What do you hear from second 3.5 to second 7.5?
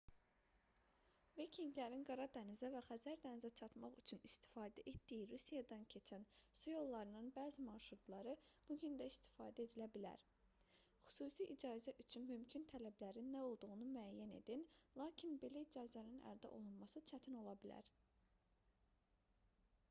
çatmaq üçün istifadə etdiyi rusiyadan keçən su yollarının